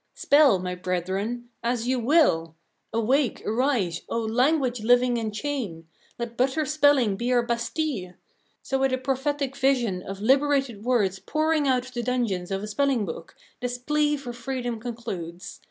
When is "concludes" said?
14.79-15.59